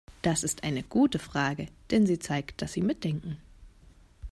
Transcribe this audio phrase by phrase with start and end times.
[0.23, 3.37] Das ist eine gute Frage, denn sie zeigt, dass Sie mitdenken.